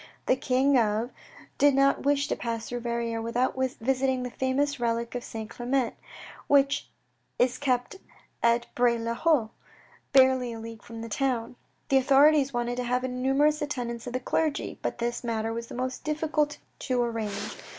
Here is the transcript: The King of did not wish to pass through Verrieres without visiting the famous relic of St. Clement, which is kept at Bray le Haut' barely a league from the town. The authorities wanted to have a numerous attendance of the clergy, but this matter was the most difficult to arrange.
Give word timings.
The 0.25 0.35
King 0.35 0.79
of 0.79 1.11
did 1.59 1.75
not 1.75 2.01
wish 2.01 2.27
to 2.29 2.35
pass 2.35 2.67
through 2.67 2.79
Verrieres 2.79 3.21
without 3.23 3.53
visiting 3.55 4.23
the 4.23 4.31
famous 4.31 4.79
relic 4.79 5.13
of 5.13 5.23
St. 5.23 5.47
Clement, 5.47 5.93
which 6.47 6.89
is 7.37 7.59
kept 7.59 7.97
at 8.41 8.65
Bray 8.73 8.97
le 8.97 9.13
Haut' 9.13 9.51
barely 10.11 10.53
a 10.53 10.59
league 10.59 10.81
from 10.81 11.01
the 11.01 11.07
town. 11.07 11.55
The 11.89 11.97
authorities 11.97 12.51
wanted 12.51 12.77
to 12.77 12.83
have 12.83 13.03
a 13.03 13.07
numerous 13.07 13.61
attendance 13.61 14.07
of 14.07 14.13
the 14.13 14.19
clergy, 14.19 14.79
but 14.81 14.97
this 14.97 15.23
matter 15.23 15.53
was 15.53 15.67
the 15.67 15.75
most 15.75 16.03
difficult 16.03 16.57
to 16.79 16.99
arrange. 17.03 17.55